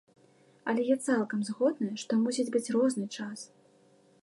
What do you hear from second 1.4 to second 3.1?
згодная, што мусіць быць розны